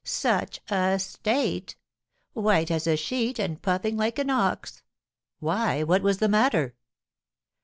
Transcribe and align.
such 0.03 0.59
a 0.71 0.97
state! 0.97 1.75
White 2.33 2.71
as 2.71 2.87
a 2.87 2.97
sheet 2.97 3.37
and 3.37 3.61
puffing 3.61 3.95
like 3.97 4.17
an 4.17 4.31
ox!" 4.31 4.81
"Why, 5.37 5.83
what 5.83 6.01
was 6.01 6.17
the 6.17 6.27
matter?" 6.27 6.73